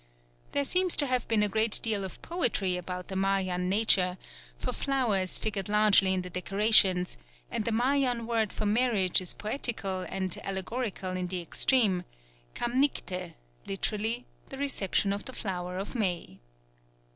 [0.53, 4.17] There seems to have been a great deal of poetry about the Mayan nature,
[4.57, 7.17] for flowers figured largely in the decorations
[7.51, 12.03] and the Mayan word for marriage is poetical and allegorical in the extreme:
[12.55, 13.35] Kamnicte
[13.67, 16.39] literally, "the reception of the flower of May."